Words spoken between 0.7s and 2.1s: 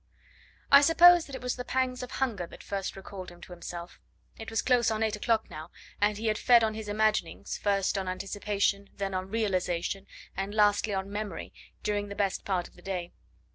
I suppose that it was the pangs of